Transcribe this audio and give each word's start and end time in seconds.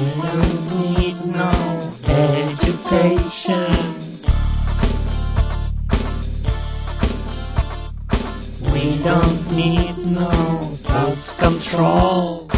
don't 0.00 0.80
need 0.80 1.26
no 1.26 1.50
education. 2.08 3.70
We 8.72 9.02
don't 9.02 9.52
need 9.52 9.98
no 9.98 10.30
thought 10.86 11.22
control. 11.38 12.48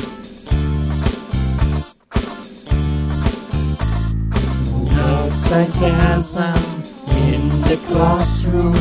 No 4.94 5.30
sarcasm 5.46 6.54
in 7.26 7.48
the 7.62 7.76
classroom. 7.88 8.74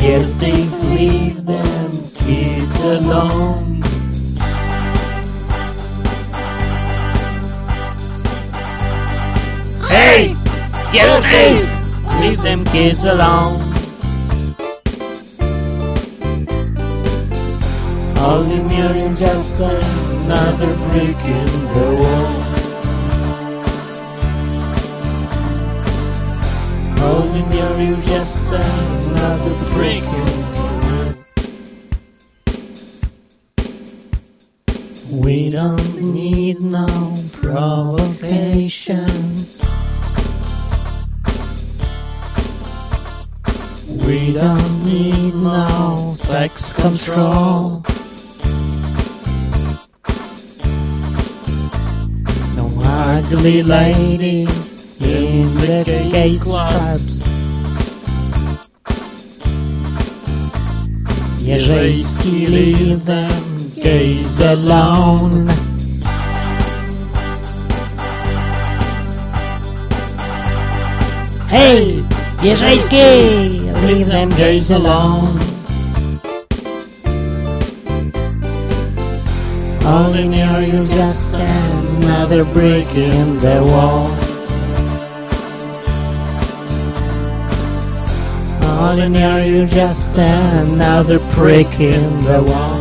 Guilty 0.00 0.79
alone. 3.10 3.82
Hey! 9.88 10.34
Get! 10.92 11.24
Leave 12.20 12.42
them 12.42 12.64
kids 12.66 13.04
alone. 13.04 13.60
Only 18.18 18.60
million 18.68 19.14
just 19.14 19.60
another 19.60 20.72
brick 20.90 21.20
in 21.24 21.50
the 21.74 21.88
wall. 22.00 22.30
Only 27.02 27.42
million 27.54 28.00
just 28.02 28.52
another 28.52 28.89
don't 35.60 36.00
need 36.00 36.62
no 36.62 36.86
provocation. 37.32 39.06
We 44.06 44.32
don't 44.32 44.84
need 44.86 45.34
no 45.34 46.14
sex 46.16 46.72
control. 46.72 47.82
No 52.56 52.66
ugly 52.82 53.62
ladies 53.62 55.02
in 55.02 55.54
the 55.56 55.84
gay 56.10 56.38
clubs. 56.38 57.20
Jerzejski 61.44 62.48
leave 62.48 63.04
gays 63.82 64.38
alone. 64.38 65.46
Hey, 71.48 72.02
Jerzejski, 72.42 73.72
leave 73.86 74.06
them 74.06 74.28
gays 74.30 74.70
alone. 74.70 75.38
Ordinary, 79.86 80.70
you're 80.70 80.86
just 80.86 81.34
another 81.34 82.44
brick 82.44 82.88
in 82.94 83.38
the 83.38 83.62
wall. 83.64 84.10
Ordinary, 88.80 89.48
you're 89.48 89.66
just 89.66 90.16
another 90.16 91.18
prick 91.34 91.80
in 91.80 92.24
the 92.24 92.42
wall. 92.46 92.79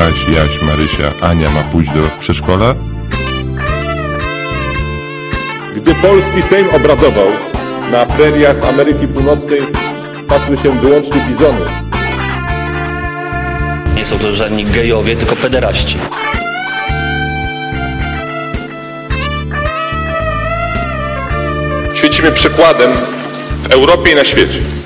Taś, 0.00 0.28
Jaś, 0.28 0.62
Marysia, 0.62 1.12
Ania 1.20 1.50
ma 1.50 1.62
pójść 1.62 1.90
do 1.92 2.10
przedszkola? 2.20 2.74
Gdy 5.76 5.94
polski 5.94 6.42
Sejm 6.42 6.70
obradował, 6.70 7.28
na 7.92 8.06
preriach 8.06 8.62
Ameryki 8.62 9.08
Północnej 9.08 9.60
pasły 10.28 10.56
się 10.56 10.80
wyłącznie 10.80 11.26
bizony. 11.28 11.66
Nie 13.96 14.06
są 14.06 14.18
to 14.18 14.34
żadni 14.34 14.64
gejowie, 14.64 15.16
tylko 15.16 15.36
pederaści. 15.36 15.98
Świecimy 21.94 22.32
przykładem 22.32 22.90
w 23.62 23.72
Europie 23.72 24.12
i 24.12 24.14
na 24.14 24.24
świecie. 24.24 24.79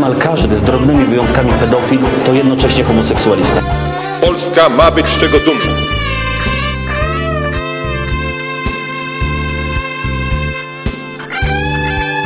Niemal 0.00 0.16
każdy, 0.16 0.56
z 0.56 0.62
drobnymi 0.62 1.04
wyjątkami 1.04 1.52
pedofil, 1.52 1.98
to 2.24 2.32
jednocześnie 2.32 2.84
homoseksualista. 2.84 3.62
Polska 4.20 4.68
ma 4.68 4.90
być 4.90 5.08
z 5.08 5.18
czego 5.18 5.38
dumna. 5.38 5.74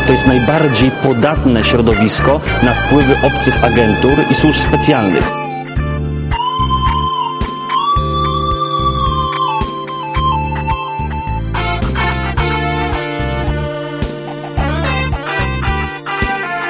To 0.07 0.12
jest 0.12 0.27
najbardziej 0.27 0.91
podatne 0.91 1.65
środowisko 1.65 2.41
na 2.62 2.75
wpływy 2.75 3.17
obcych 3.23 3.65
agentur 3.65 4.19
i 4.31 4.35
służb 4.35 4.61
specjalnych. 4.61 5.44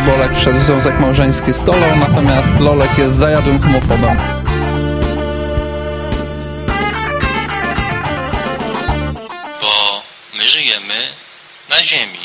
Bolek 0.07 0.37
wszedł 0.37 0.59
w 0.59 0.65
związek 0.65 1.01
małżeński 1.01 1.53
z 1.55 1.63
Tolą, 1.63 1.97
natomiast 1.97 2.61
Lolek 2.61 2.99
jest 2.99 3.17
zajadłym 3.17 3.61
homofobem. 3.61 4.19
bo 9.61 10.03
my 10.39 10.49
żyjemy 10.49 10.95
na 11.71 11.83
Ziemi. 11.83 12.25